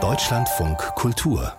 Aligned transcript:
Deutschlandfunk 0.00 0.78
Kultur 0.94 1.52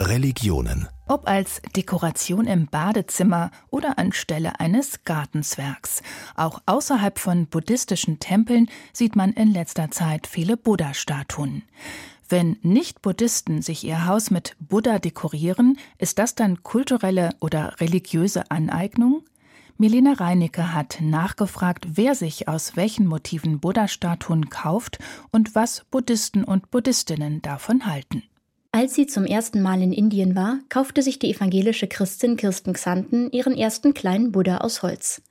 Religionen 0.00 0.88
ob 1.06 1.28
als 1.28 1.62
Dekoration 1.76 2.48
im 2.48 2.66
Badezimmer 2.66 3.52
oder 3.70 3.96
anstelle 3.96 4.58
eines 4.58 5.04
Gartenzwergs. 5.04 6.02
Auch 6.34 6.60
außerhalb 6.66 7.20
von 7.20 7.46
buddhistischen 7.46 8.18
Tempeln 8.18 8.68
sieht 8.92 9.14
man 9.14 9.34
in 9.34 9.52
letzter 9.52 9.92
Zeit 9.92 10.26
viele 10.26 10.56
Buddha-Statuen. 10.56 11.62
Wenn 12.28 12.56
Nicht-Buddhisten 12.62 13.62
sich 13.62 13.84
ihr 13.84 14.06
Haus 14.06 14.32
mit 14.32 14.56
Buddha 14.58 14.98
dekorieren, 14.98 15.78
ist 15.98 16.18
das 16.18 16.34
dann 16.34 16.64
kulturelle 16.64 17.30
oder 17.38 17.80
religiöse 17.80 18.50
Aneignung? 18.50 19.22
Milena 19.76 20.12
Reinecke 20.12 20.72
hat 20.72 20.98
nachgefragt, 21.00 21.86
wer 21.94 22.14
sich 22.14 22.46
aus 22.46 22.76
welchen 22.76 23.06
Motiven 23.06 23.58
Buddha-Statuen 23.58 24.48
kauft 24.48 24.98
und 25.32 25.56
was 25.56 25.84
Buddhisten 25.90 26.44
und 26.44 26.70
Buddhistinnen 26.70 27.42
davon 27.42 27.84
halten. 27.84 28.22
Als 28.70 28.94
sie 28.94 29.06
zum 29.06 29.24
ersten 29.24 29.62
Mal 29.62 29.82
in 29.82 29.92
Indien 29.92 30.36
war, 30.36 30.58
kaufte 30.68 31.02
sich 31.02 31.18
die 31.18 31.32
evangelische 31.32 31.88
Christin 31.88 32.36
Kirsten 32.36 32.72
Xanten 32.72 33.30
ihren 33.32 33.56
ersten 33.56 33.94
kleinen 33.94 34.30
Buddha 34.30 34.58
aus 34.58 34.82
Holz. 34.82 35.22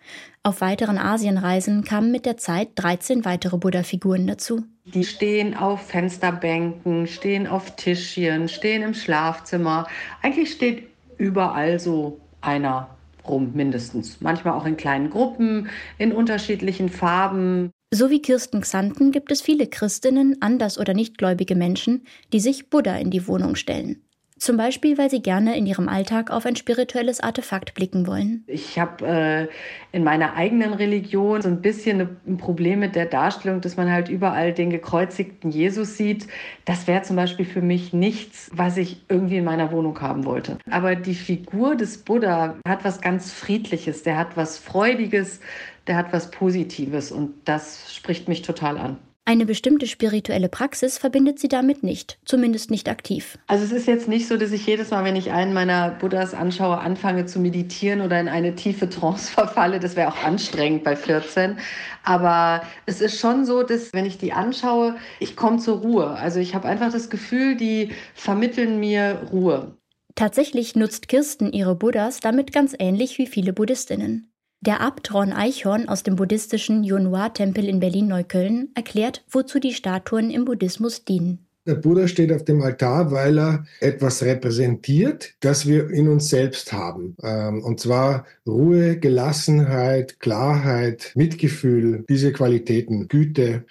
Auf 0.44 0.60
weiteren 0.60 0.98
Asienreisen 0.98 1.86
kamen 1.86 2.12
mit 2.12 2.26
der 2.26 2.36
Zeit 2.38 2.70
13 2.76 3.24
weitere 3.24 3.58
Buddha-Figuren 3.58 4.28
dazu. 4.28 4.64
Die 4.86 5.06
stehen 5.06 5.56
auf 5.56 5.88
Fensterbänken, 5.88 7.08
stehen 7.08 7.48
auf 7.48 7.76
Tischchen, 7.78 8.50
stehen 8.50 8.82
im 8.82 8.94
Schlafzimmer. 8.94 9.88
Eigentlich 10.22 10.52
steht 10.52 10.88
überall 11.18 11.80
so 11.80 12.20
einer 12.42 12.90
rum, 13.28 13.52
mindestens. 13.54 14.22
Manchmal 14.22 14.54
auch 14.54 14.66
in 14.66 14.78
kleinen 14.78 15.10
Gruppen, 15.10 15.70
in 15.98 16.12
unterschiedlichen 16.12 16.90
Farben. 16.90 17.72
So 17.94 18.10
wie 18.10 18.22
Kirsten 18.22 18.62
Xanten 18.62 19.12
gibt 19.12 19.32
es 19.32 19.42
viele 19.42 19.68
Christinnen, 19.68 20.38
anders 20.42 20.80
oder 20.80 20.94
nichtgläubige 20.94 21.56
Menschen, 21.56 22.06
die 22.32 22.40
sich 22.40 22.70
Buddha 22.70 22.96
in 22.98 23.12
die 23.12 23.28
Wohnung 23.28 23.56
stellen. 23.56 24.04
Zum 24.44 24.58
Beispiel, 24.58 24.98
weil 24.98 25.10
sie 25.10 25.22
gerne 25.22 25.58
in 25.58 25.66
ihrem 25.66 25.88
Alltag 25.88 26.30
auf 26.30 26.46
ein 26.46 26.58
spirituelles 26.58 27.22
Artefakt 27.22 27.76
blicken 27.76 28.08
wollen. 28.08 28.44
Ich 28.48 28.78
habe 28.78 29.08
äh, 29.08 29.48
in 29.96 30.04
meiner 30.04 30.34
eigenen 30.34 30.74
Religion 30.74 31.42
so 31.42 31.48
ein 31.48 31.62
bisschen 31.62 32.18
ein 32.28 32.36
Problem 32.36 32.80
mit 32.80 32.94
der 32.94 33.06
Darstellung, 33.06 33.62
dass 33.62 33.78
man 33.78 33.90
halt 33.90 34.10
überall 34.10 34.52
den 34.52 34.70
gekreuzigten 34.70 35.50
Jesus 35.50 35.96
sieht. 35.96 36.28
Das 36.66 36.88
wäre 36.88 37.04
zum 37.04 37.16
Beispiel 37.16 37.46
für 37.46 37.62
mich 37.62 37.94
nichts, 37.94 38.52
was 38.54 38.76
ich 38.76 39.06
irgendwie 39.08 39.38
in 39.38 39.46
meiner 39.46 39.72
Wohnung 39.72 40.02
haben 40.02 40.26
wollte. 40.26 40.58
Aber 40.70 40.96
die 40.96 41.16
Figur 41.16 41.78
des 41.78 42.00
Buddha 42.00 42.58
hat 42.68 42.84
was 42.84 43.00
ganz 43.00 43.32
Friedliches, 43.32 44.04
der 44.04 44.18
hat 44.18 44.36
was 44.36 44.58
Freudiges, 44.58 45.40
der 45.88 45.96
hat 45.96 46.12
was 46.12 46.32
Positives 46.32 47.14
und 47.14 47.34
das 47.46 47.96
spricht 47.96 48.28
mich 48.28 48.42
total 48.42 48.78
an. 48.78 48.98
Eine 49.26 49.46
bestimmte 49.46 49.88
spirituelle 49.88 50.50
Praxis 50.50 50.98
verbindet 50.98 51.40
sie 51.40 51.48
damit 51.48 51.82
nicht, 51.82 52.20
zumindest 52.26 52.70
nicht 52.70 52.90
aktiv. 52.90 53.38
Also 53.48 53.64
es 53.64 53.72
ist 53.72 53.88
jetzt 53.88 54.10
nicht 54.10 54.28
so, 54.28 54.36
dass 54.36 54.52
ich 54.52 54.68
jedes 54.68 54.92
Mal, 54.92 55.06
wenn 55.06 55.16
ich 55.16 55.32
einen 55.32 55.54
meiner 55.54 55.92
Buddhas 55.92 56.34
anschaue, 56.34 56.80
anfange 56.80 57.26
zu 57.26 57.40
meditieren 57.40 58.02
oder 58.02 58.20
in 58.20 58.28
eine 58.28 58.54
tiefe 58.56 58.90
Trance 58.90 59.32
verfalle. 59.34 59.80
Das 59.80 59.96
wäre 59.96 60.10
auch 60.10 60.24
anstrengend 60.26 60.84
bei 60.84 60.98
14. 60.98 61.56
Aber 62.04 62.64
es 62.86 63.00
ist 63.00 63.18
schon 63.18 63.46
so, 63.46 63.64
dass 63.64 63.94
wenn 63.94 64.06
ich 64.06 64.18
die 64.18 64.34
anschaue, 64.34 64.98
ich 65.22 65.38
komme 65.38 65.60
zur 65.60 65.78
Ruhe. 65.78 66.10
Also 66.10 66.42
ich 66.42 66.54
habe 66.54 66.68
einfach 66.68 66.92
das 66.92 67.10
Gefühl, 67.10 67.56
die 67.56 67.92
vermitteln 68.16 68.82
mir 68.82 69.30
Ruhe. 69.32 69.78
Tatsächlich 70.16 70.76
nutzt 70.76 71.08
Kirsten 71.08 71.54
ihre 71.54 71.76
Buddhas 71.76 72.20
damit 72.20 72.52
ganz 72.52 72.76
ähnlich 72.78 73.18
wie 73.18 73.28
viele 73.28 73.54
Buddhistinnen. 73.54 74.33
Der 74.66 74.80
Abt 74.80 75.14
Ron 75.14 75.34
Eichhorn 75.34 75.90
aus 75.90 76.04
dem 76.04 76.16
buddhistischen 76.16 76.86
Yunhua-Tempel 76.86 77.68
in 77.68 77.82
Berlin-Neukölln 77.82 78.70
erklärt, 78.76 79.26
wozu 79.30 79.60
die 79.60 79.74
Statuen 79.74 80.32
im 80.32 80.46
Buddhismus 80.46 81.04
dienen. 81.04 81.40
Der 81.68 81.76
Buddha 81.76 82.08
steht 82.08 82.32
auf 82.32 82.46
dem 82.46 82.62
Altar, 82.62 83.12
weil 83.12 83.40
er 83.40 83.66
etwas 83.82 84.24
repräsentiert, 84.24 85.34
das 85.42 85.66
wir 85.66 85.90
in 85.90 86.08
uns 86.08 86.30
selbst 86.30 86.72
haben. 86.72 87.18
Ähm, 87.22 87.62
und 87.62 87.82
zwar 87.82 88.26
Ruhe, 88.48 88.98
Gelassenheit, 88.98 90.22
Klarheit, 90.22 91.12
Mitgefühl, 91.16 92.06
diese 92.08 92.32
Qualitäten, 92.32 93.10
Güte. 93.10 93.66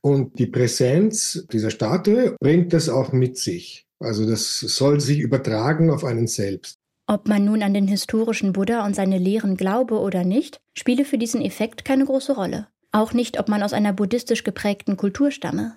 Und 0.00 0.38
die 0.38 0.46
Präsenz 0.46 1.44
dieser 1.50 1.70
Statue 1.70 2.36
bringt 2.38 2.72
das 2.72 2.88
auch 2.88 3.12
mit 3.12 3.36
sich. 3.36 3.84
Also 3.98 4.30
das 4.30 4.60
soll 4.60 5.00
sich 5.00 5.18
übertragen 5.18 5.90
auf 5.90 6.04
einen 6.04 6.28
selbst. 6.28 6.78
Ob 7.08 7.28
man 7.28 7.44
nun 7.44 7.62
an 7.62 7.72
den 7.72 7.86
historischen 7.86 8.52
Buddha 8.52 8.84
und 8.84 8.96
seine 8.96 9.18
Lehren 9.18 9.56
glaube 9.56 10.00
oder 10.00 10.24
nicht, 10.24 10.60
spiele 10.74 11.04
für 11.04 11.18
diesen 11.18 11.40
Effekt 11.40 11.84
keine 11.84 12.04
große 12.04 12.34
Rolle. 12.34 12.66
Auch 12.90 13.12
nicht, 13.12 13.38
ob 13.38 13.48
man 13.48 13.62
aus 13.62 13.72
einer 13.72 13.92
buddhistisch 13.92 14.42
geprägten 14.42 14.96
Kultur 14.96 15.30
stamme. 15.30 15.76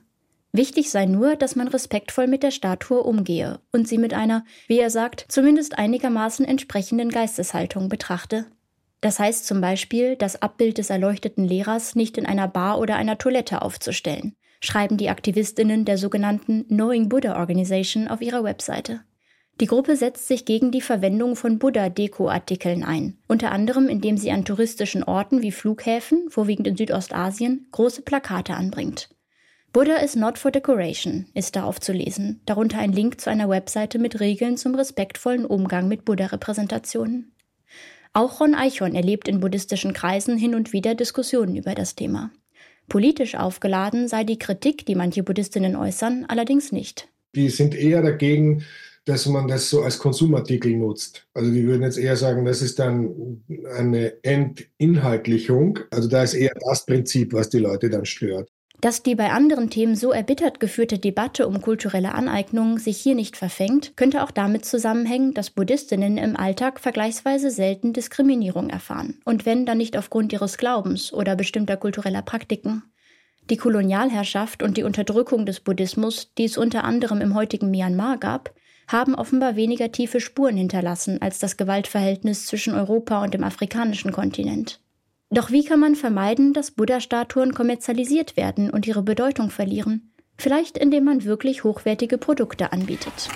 Wichtig 0.52 0.90
sei 0.90 1.06
nur, 1.06 1.36
dass 1.36 1.56
man 1.56 1.68
respektvoll 1.68 2.26
mit 2.26 2.42
der 2.42 2.50
Statue 2.50 3.04
umgehe 3.04 3.60
und 3.72 3.88
sie 3.88 4.00
mit 4.00 4.16
einer, 4.16 4.44
wie 4.68 4.80
er 4.80 4.90
sagt, 4.90 5.26
zumindest 5.28 5.78
einigermaßen 5.78 6.46
entsprechenden 6.46 7.10
Geisteshaltung 7.10 7.90
betrachte. 7.90 8.48
Das 9.02 9.20
heißt 9.20 9.46
zum 9.46 9.62
Beispiel, 9.62 10.16
das 10.16 10.42
Abbild 10.42 10.80
des 10.80 10.90
erleuchteten 10.90 11.46
Lehrers 11.46 11.96
nicht 11.96 12.18
in 12.18 12.26
einer 12.26 12.48
Bar 12.48 12.80
oder 12.80 12.96
einer 12.96 13.20
Toilette 13.20 13.62
aufzustellen, 13.62 14.36
schreiben 14.60 14.98
die 14.98 15.10
Aktivistinnen 15.10 15.86
der 15.86 16.00
sogenannten 16.00 16.68
Knowing 16.68 17.08
Buddha 17.08 17.40
Organization 17.40 18.08
auf 18.08 18.22
ihrer 18.22 18.44
Webseite. 18.44 19.02
Die 19.60 19.66
Gruppe 19.66 19.98
setzt 19.98 20.28
sich 20.28 20.46
gegen 20.46 20.72
die 20.72 20.80
Verwendung 20.80 21.36
von 21.36 21.60
Buddha-Deko-Artikeln 21.60 22.84
ein, 22.84 23.18
unter 23.28 23.52
anderem 23.52 23.90
indem 23.90 24.16
sie 24.16 24.32
an 24.32 24.46
touristischen 24.46 25.04
Orten 25.04 25.42
wie 25.42 25.52
Flughäfen, 25.52 26.30
vorwiegend 26.30 26.68
in 26.68 26.78
Südostasien, 26.78 27.68
große 27.72 28.04
Plakate 28.04 28.54
anbringt. 28.54 29.10
Buddha 29.74 29.98
is 29.98 30.16
not 30.16 30.38
for 30.38 30.50
decoration 30.50 31.28
ist 31.34 31.56
darauf 31.58 31.80
zu 31.80 31.92
lesen, 31.92 32.42
darunter 32.46 32.80
ein 32.80 32.94
Link 32.94 33.20
zu 33.20 33.30
einer 33.30 33.50
Webseite 33.50 34.00
mit 34.00 34.20
Regeln 34.20 34.56
zum 34.56 34.76
respektvollen 34.76 35.46
Umgang 35.46 35.90
mit 35.90 36.06
Buddha-Repräsentationen. 36.06 37.34
Auch 38.14 38.40
Ron 38.40 38.56
Eichhorn 38.56 38.96
erlebt 38.96 39.28
in 39.28 39.42
buddhistischen 39.42 39.94
Kreisen 39.94 40.38
hin 40.38 40.56
und 40.56 40.74
wieder 40.74 40.96
Diskussionen 40.96 41.56
über 41.56 41.76
das 41.76 41.96
Thema. 41.96 42.32
Politisch 42.88 43.36
aufgeladen 43.36 44.08
sei 44.08 44.24
die 44.24 44.40
Kritik, 44.40 44.86
die 44.86 44.96
manche 44.96 45.22
Buddhistinnen 45.22 45.76
äußern, 45.76 46.26
allerdings 46.28 46.72
nicht. 46.72 47.10
Die 47.36 47.50
sind 47.50 47.76
eher 47.76 48.02
dagegen, 48.02 48.64
dass 49.10 49.26
man 49.26 49.48
das 49.48 49.70
so 49.70 49.82
als 49.82 49.98
Konsumartikel 49.98 50.76
nutzt. 50.76 51.28
Also 51.34 51.52
die 51.52 51.66
würden 51.66 51.82
jetzt 51.82 51.98
eher 51.98 52.16
sagen, 52.16 52.46
das 52.46 52.62
ist 52.62 52.78
dann 52.78 53.44
eine 53.76 54.24
Entinhaltlichung. 54.24 55.80
Also 55.90 56.08
da 56.08 56.24
ist 56.24 56.36
eher 56.36 56.54
das 56.64 56.86
Prinzip, 56.86 57.34
was 57.34 57.50
die 57.50 57.58
Leute 57.58 57.90
dann 57.90 58.06
stört. 58.06 58.50
Dass 58.82 59.04
die 59.04 59.16
bei 59.16 59.32
anderen 59.32 59.70
Themen 59.70 59.96
so 59.96 60.12
erbittert 60.12 60.62
geführte 60.62 61.00
Debatte 61.00 61.48
um 61.48 61.60
kulturelle 61.60 62.14
Aneignung 62.14 62.78
sich 62.78 62.98
hier 62.98 63.16
nicht 63.16 63.36
verfängt, 63.36 63.98
könnte 63.98 64.24
auch 64.24 64.32
damit 64.32 64.64
zusammenhängen, 64.64 65.34
dass 65.34 65.50
Buddhistinnen 65.50 66.18
im 66.18 66.38
Alltag 66.38 66.80
vergleichsweise 66.80 67.52
selten 67.52 67.92
Diskriminierung 67.92 68.70
erfahren. 68.70 69.20
Und 69.26 69.46
wenn, 69.46 69.66
dann 69.66 69.80
nicht 69.80 69.98
aufgrund 69.98 70.32
ihres 70.32 70.58
Glaubens 70.58 71.12
oder 71.12 71.36
bestimmter 71.36 71.76
kultureller 71.76 72.22
Praktiken. 72.22 72.84
Die 73.50 73.58
Kolonialherrschaft 73.58 74.64
und 74.64 74.78
die 74.78 74.84
Unterdrückung 74.84 75.46
des 75.46 75.60
Buddhismus, 75.60 76.32
die 76.38 76.46
es 76.46 76.58
unter 76.58 76.84
anderem 76.84 77.20
im 77.20 77.34
heutigen 77.34 77.72
Myanmar 77.72 78.18
gab, 78.18 78.54
haben 78.90 79.14
offenbar 79.14 79.56
weniger 79.56 79.92
tiefe 79.92 80.20
Spuren 80.20 80.58
hinterlassen 80.58 81.22
als 81.22 81.38
das 81.38 81.58
Gewaltverhältnis 81.58 82.48
zwischen 82.48 82.74
Europa 82.74 83.24
und 83.24 83.34
dem 83.34 83.44
afrikanischen 83.44 84.12
Kontinent. 84.12 84.82
Doch 85.30 85.52
wie 85.52 85.64
kann 85.64 85.80
man 85.80 85.96
vermeiden, 85.96 86.54
dass 86.54 86.72
Buddha-Statuen 86.72 87.54
kommerzialisiert 87.54 88.36
werden 88.36 88.72
und 88.72 88.88
ihre 88.88 89.04
Bedeutung 89.04 89.52
verlieren? 89.52 90.12
Vielleicht 90.40 90.76
indem 90.76 91.04
man 91.04 91.24
wirklich 91.24 91.64
hochwertige 91.64 92.18
Produkte 92.18 92.74
anbietet. 92.74 93.30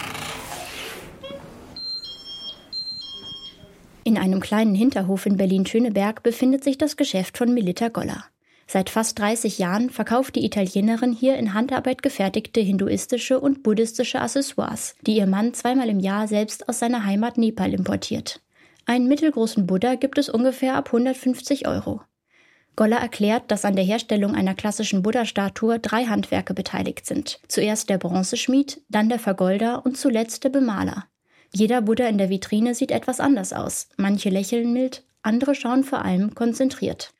In 4.03 4.17
einem 4.17 4.39
kleinen 4.39 4.73
Hinterhof 4.73 5.27
in 5.27 5.37
Berlin-Schöneberg 5.37 6.23
befindet 6.23 6.63
sich 6.63 6.79
das 6.79 6.97
Geschäft 6.97 7.37
von 7.37 7.53
Melita 7.53 7.89
Goller. 7.89 8.25
Seit 8.67 8.89
fast 8.89 9.19
30 9.19 9.59
Jahren 9.59 9.89
verkauft 9.89 10.35
die 10.35 10.45
Italienerin 10.45 11.11
hier 11.11 11.35
in 11.37 11.53
Handarbeit 11.53 12.01
gefertigte 12.01 12.59
hinduistische 12.59 13.39
und 13.39 13.61
buddhistische 13.61 14.21
Accessoires, 14.21 14.95
die 15.01 15.17
ihr 15.17 15.27
Mann 15.27 15.53
zweimal 15.53 15.89
im 15.89 15.99
Jahr 15.99 16.27
selbst 16.27 16.69
aus 16.69 16.79
seiner 16.79 17.05
Heimat 17.05 17.37
Nepal 17.37 17.73
importiert. 17.73 18.41
Einen 18.85 19.07
mittelgroßen 19.07 19.67
Buddha 19.67 19.95
gibt 19.95 20.17
es 20.17 20.29
ungefähr 20.29 20.75
ab 20.75 20.87
150 20.87 21.67
Euro. 21.67 22.01
Goller 22.75 22.97
erklärt, 22.97 23.51
dass 23.51 23.65
an 23.65 23.75
der 23.75 23.85
Herstellung 23.85 24.33
einer 24.33 24.55
klassischen 24.55 25.03
Buddha-Statue 25.03 25.79
drei 25.79 26.05
Handwerke 26.05 26.53
beteiligt 26.53 27.05
sind. 27.05 27.39
Zuerst 27.47 27.89
der 27.89 27.99
Bronzeschmied, 27.99 28.81
dann 28.89 29.09
der 29.09 29.19
Vergolder 29.19 29.85
und 29.85 29.97
zuletzt 29.97 30.43
der 30.43 30.49
Bemaler. 30.49 31.05
Jeder 31.51 31.81
Buddha 31.81 32.07
in 32.07 32.17
der 32.17 32.29
Vitrine 32.29 32.73
sieht 32.73 32.89
etwas 32.89 33.19
anders 33.19 33.53
aus. 33.53 33.89
Manche 33.97 34.29
lächeln 34.29 34.73
mild, 34.73 35.03
andere 35.21 35.53
schauen 35.53 35.83
vor 35.83 36.03
allem 36.03 36.33
konzentriert. 36.33 37.13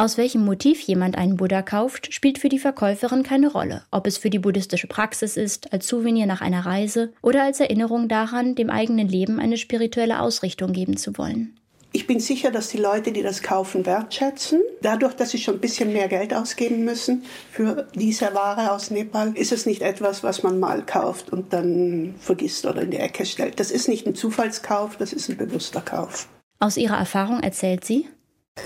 Aus 0.00 0.16
welchem 0.16 0.44
Motiv 0.44 0.80
jemand 0.82 1.18
einen 1.18 1.36
Buddha 1.36 1.60
kauft, 1.60 2.14
spielt 2.14 2.38
für 2.38 2.48
die 2.48 2.60
Verkäuferin 2.60 3.24
keine 3.24 3.50
Rolle, 3.50 3.82
ob 3.90 4.06
es 4.06 4.16
für 4.16 4.30
die 4.30 4.38
buddhistische 4.38 4.86
Praxis 4.86 5.36
ist, 5.36 5.72
als 5.72 5.88
Souvenir 5.88 6.26
nach 6.26 6.40
einer 6.40 6.64
Reise 6.64 7.12
oder 7.20 7.42
als 7.42 7.58
Erinnerung 7.58 8.06
daran, 8.06 8.54
dem 8.54 8.70
eigenen 8.70 9.08
Leben 9.08 9.40
eine 9.40 9.56
spirituelle 9.56 10.20
Ausrichtung 10.20 10.72
geben 10.72 10.96
zu 10.96 11.18
wollen. 11.18 11.58
Ich 11.90 12.06
bin 12.06 12.20
sicher, 12.20 12.52
dass 12.52 12.68
die 12.68 12.78
Leute, 12.78 13.10
die 13.10 13.22
das 13.22 13.42
kaufen, 13.42 13.86
wertschätzen. 13.86 14.60
Dadurch, 14.82 15.14
dass 15.14 15.30
sie 15.30 15.38
schon 15.38 15.54
ein 15.54 15.60
bisschen 15.60 15.92
mehr 15.92 16.06
Geld 16.06 16.32
ausgeben 16.32 16.84
müssen 16.84 17.24
für 17.50 17.88
diese 17.96 18.32
Ware 18.34 18.70
aus 18.70 18.92
Nepal, 18.92 19.36
ist 19.36 19.50
es 19.50 19.66
nicht 19.66 19.82
etwas, 19.82 20.22
was 20.22 20.44
man 20.44 20.60
mal 20.60 20.86
kauft 20.86 21.32
und 21.32 21.52
dann 21.52 22.14
vergisst 22.20 22.66
oder 22.66 22.82
in 22.82 22.92
die 22.92 22.98
Ecke 22.98 23.26
stellt. 23.26 23.58
Das 23.58 23.72
ist 23.72 23.88
nicht 23.88 24.06
ein 24.06 24.14
Zufallskauf, 24.14 24.96
das 24.96 25.12
ist 25.12 25.28
ein 25.28 25.36
bewusster 25.36 25.80
Kauf. 25.80 26.28
Aus 26.60 26.76
ihrer 26.76 26.98
Erfahrung 26.98 27.40
erzählt 27.40 27.84
sie, 27.84 28.06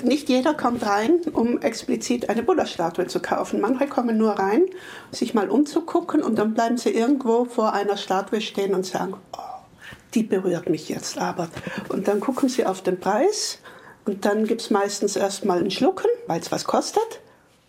nicht 0.03 0.29
jeder 0.29 0.55
kommt 0.55 0.87
rein, 0.87 1.21
um 1.33 1.61
explizit 1.61 2.29
eine 2.29 2.43
Buddha-Statue 2.43 3.07
zu 3.07 3.21
kaufen. 3.21 3.61
Manche 3.61 3.87
kommen 3.87 4.17
nur 4.17 4.33
rein, 4.33 4.65
sich 5.11 5.35
mal 5.35 5.49
umzugucken 5.51 6.23
und 6.23 6.39
dann 6.39 6.55
bleiben 6.55 6.77
sie 6.77 6.91
irgendwo 6.91 7.45
vor 7.45 7.73
einer 7.73 7.97
Statue 7.97 8.41
stehen 8.41 8.75
und 8.75 8.87
sagen, 8.87 9.15
oh, 9.33 9.39
die 10.15 10.23
berührt 10.23 10.69
mich 10.69 10.89
jetzt 10.89 11.19
aber. 11.19 11.49
Und 11.89 12.09
dann 12.09 12.21
gucken 12.21 12.49
sie 12.49 12.67
auf 12.67 12.83
den 12.83 13.01
Preis 13.01 13.59
und 14.05 14.25
dann 14.25 14.47
gibt 14.47 14.63
es 14.63 14.71
meistens 14.71 15.17
erstmal 15.17 15.59
ein 15.59 15.71
Schlucken, 15.71 16.09
weil 16.27 16.41
es 16.41 16.53
was 16.53 16.65
kostet. 16.65 17.21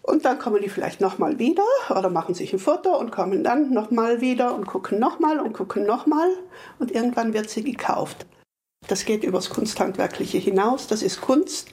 Und 0.01 0.25
dann 0.25 0.37
kommen 0.37 0.61
die 0.61 0.69
vielleicht 0.69 0.99
nochmal 0.99 1.39
wieder 1.39 1.63
oder 1.89 2.09
machen 2.09 2.35
sich 2.35 2.51
ein 2.51 2.59
Foto 2.59 2.97
und 2.97 3.11
kommen 3.11 3.43
dann 3.43 3.71
nochmal 3.71 4.19
wieder 4.19 4.53
und 4.53 4.65
gucken 4.65 4.99
nochmal 4.99 5.39
und 5.39 5.53
gucken 5.53 5.85
nochmal. 5.85 6.29
Und 6.77 6.91
irgendwann 6.91 7.33
wird 7.33 7.49
sie 7.49 7.63
gekauft. 7.63 8.25
Das 8.87 9.05
geht 9.05 9.23
übers 9.23 9.49
Kunsthandwerkliche 9.49 10.37
hinaus, 10.37 10.87
das 10.87 11.01
ist 11.01 11.21
Kunst, 11.21 11.69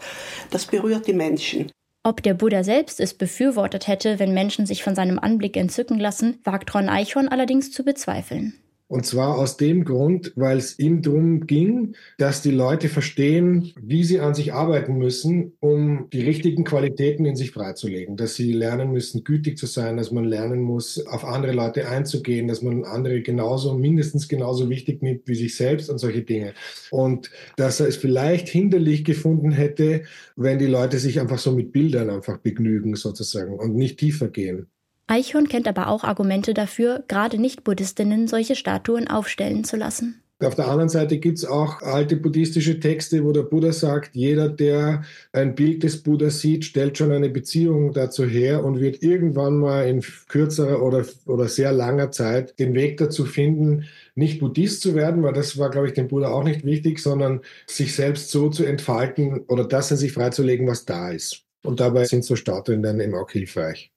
das 0.51 0.67
berührt 0.67 1.07
die 1.07 1.13
Menschen. 1.13 1.71
Ob 2.03 2.23
der 2.23 2.35
Buddha 2.35 2.65
selbst 2.65 2.99
es 2.99 3.13
befürwortet 3.13 3.87
hätte, 3.87 4.19
wenn 4.19 4.33
Menschen 4.33 4.65
sich 4.65 4.83
von 4.83 4.95
seinem 4.95 5.19
Anblick 5.19 5.57
entzücken 5.57 5.99
lassen, 5.99 6.39
wagt 6.45 6.75
Ron 6.75 6.89
Eichhorn 6.89 7.29
allerdings 7.29 7.73
zu 7.73 7.85
bezweifeln. 7.85 8.55
Und 8.91 9.07
zwar 9.07 9.39
aus 9.39 9.57
dem 9.57 9.85
Grund, 9.85 10.33
weil 10.35 10.59
es 10.59 10.77
ihm 10.81 11.01
darum 11.01 11.47
ging, 11.47 11.95
dass 12.19 12.43
die 12.43 12.51
Leute 12.51 12.89
verstehen, 12.89 13.73
wie 13.81 14.03
sie 14.03 14.19
an 14.19 14.35
sich 14.35 14.53
arbeiten 14.53 14.99
müssen, 14.99 15.53
um 15.61 16.09
die 16.13 16.23
richtigen 16.23 16.65
Qualitäten 16.65 17.25
in 17.25 17.37
sich 17.37 17.53
freizulegen. 17.53 18.17
Dass 18.17 18.35
sie 18.35 18.53
lernen 18.53 18.91
müssen, 18.91 19.23
gütig 19.23 19.59
zu 19.59 19.67
sein, 19.67 19.97
dass 19.97 20.11
man 20.11 20.25
lernen 20.25 20.61
muss, 20.63 21.07
auf 21.07 21.25
andere 21.25 21.53
Leute 21.53 21.89
einzugehen, 21.89 22.49
dass 22.49 22.63
man 22.63 22.83
andere 22.83 23.23
genauso, 23.23 23.79
mindestens 23.79 24.27
genauso 24.27 24.69
wichtig 24.69 25.03
nimmt 25.03 25.29
wie 25.29 25.37
sich 25.37 25.55
selbst 25.55 25.89
und 25.89 25.99
solche 25.99 26.23
Dinge. 26.23 26.55
Und 26.91 27.31
dass 27.55 27.79
er 27.79 27.87
es 27.87 27.97
vielleicht 27.97 28.49
hinderlich 28.49 29.05
gefunden 29.05 29.53
hätte, 29.53 30.03
wenn 30.35 30.59
die 30.59 30.67
Leute 30.67 30.99
sich 30.99 31.21
einfach 31.21 31.39
so 31.39 31.53
mit 31.53 31.71
Bildern 31.71 32.11
einfach 32.11 32.39
begnügen 32.39 32.97
sozusagen 32.97 33.57
und 33.57 33.77
nicht 33.77 34.01
tiefer 34.01 34.27
gehen. 34.27 34.67
Eichhorn 35.11 35.49
kennt 35.49 35.67
aber 35.67 35.89
auch 35.89 36.05
Argumente 36.05 36.55
dafür, 36.55 37.03
gerade 37.09 37.37
Nicht-Buddhistinnen 37.39 38.29
solche 38.29 38.55
Statuen 38.55 39.09
aufstellen 39.09 39.65
zu 39.65 39.77
lassen. 39.77 40.23
Auf 40.43 40.55
der 40.55 40.69
anderen 40.69 40.89
Seite 40.89 41.19
gibt 41.19 41.37
es 41.37 41.45
auch 41.45 41.83
alte 41.83 42.17
buddhistische 42.17 42.81
Texte, 42.81 43.25
wo 43.25 43.33
der 43.33 43.43
Buddha 43.43 43.73
sagt, 43.73 44.15
jeder, 44.15 44.49
der 44.49 45.03
ein 45.33 45.55
Bild 45.55 45.83
des 45.83 46.03
Buddha 46.03 46.31
sieht, 46.31 46.65
stellt 46.65 46.97
schon 46.97 47.13
eine 47.13 47.29
Beziehung 47.29 47.93
dazu 47.93 48.25
her 48.25 48.65
und 48.65 48.81
wird 48.81 49.03
irgendwann 49.03 49.59
mal 49.59 49.87
in 49.87 50.03
kürzerer 50.29 50.81
oder, 50.81 51.05
oder 51.27 51.49
sehr 51.49 51.73
langer 51.73 52.11
Zeit 52.11 52.59
den 52.59 52.73
Weg 52.75 52.97
dazu 52.97 53.27
finden, 53.27 53.85
nicht 54.15 54.39
Buddhist 54.39 54.81
zu 54.81 54.95
werden, 54.95 55.23
weil 55.25 55.35
das 55.35 55.59
war, 55.59 55.71
glaube 55.71 55.89
ich, 55.89 55.93
dem 55.93 56.09
Buddha 56.09 56.29
auch 56.29 56.45
nicht 56.45 56.65
wichtig, 56.65 57.01
sondern 57.01 57.41
sich 57.67 57.95
selbst 57.95 58.31
so 58.31 58.49
zu 58.49 58.65
entfalten 58.65 59.41
oder 59.49 59.65
das 59.65 59.91
in 59.91 59.99
sich 59.99 60.13
freizulegen, 60.13 60.67
was 60.67 60.87
da 60.87 61.11
ist. 61.11 61.43
Und 61.65 61.81
dabei 61.81 62.05
sind 62.05 62.25
so 62.25 62.37
Statuen 62.37 62.83
dann 62.83 63.01
eben 63.01 63.15
auch 63.15 63.31
hilfreich. 63.31 63.93